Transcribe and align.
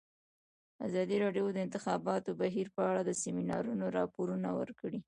ازادي 0.87 1.15
راډیو 1.23 1.45
د 1.53 1.53
د 1.55 1.59
انتخاباتو 1.65 2.37
بهیر 2.41 2.67
په 2.75 2.81
اړه 2.89 3.01
د 3.03 3.11
سیمینارونو 3.23 3.85
راپورونه 3.97 4.49
ورکړي. 4.59 4.99